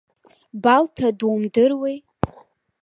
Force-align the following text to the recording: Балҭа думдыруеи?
Балҭа 0.63 1.09
думдыруеи? 1.19 1.97